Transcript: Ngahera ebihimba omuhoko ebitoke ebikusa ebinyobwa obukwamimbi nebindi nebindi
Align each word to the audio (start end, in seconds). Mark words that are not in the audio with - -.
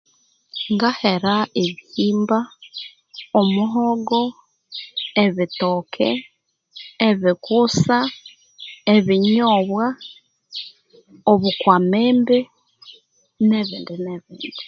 Ngahera 0.73 1.35
ebihimba 1.63 2.39
omuhoko 3.39 4.21
ebitoke 5.23 6.09
ebikusa 7.09 7.97
ebinyobwa 8.95 9.85
obukwamimbi 11.31 12.39
nebindi 13.49 13.95
nebindi 14.03 14.49